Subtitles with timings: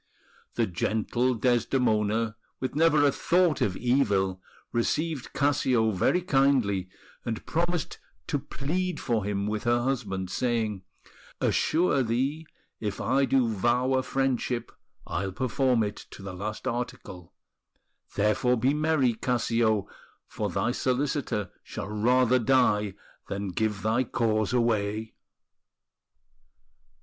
[0.55, 6.89] The gentle Desdemona, with never a thought of evil, received Cassio very kindly,
[7.23, 10.81] and promised to plead for him with her husband, saying:"...
[11.49, 12.47] Assure thee,
[12.79, 14.71] If I do vow a friendship
[15.05, 17.35] I'll perform it To the last article...
[18.15, 19.87] Therefore, be merry, Cassio,
[20.25, 22.95] For thy solicitor shall rather die
[23.27, 25.13] Than give thy cause away!"